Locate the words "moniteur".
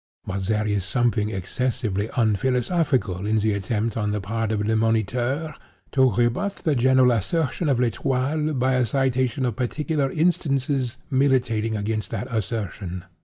4.75-5.53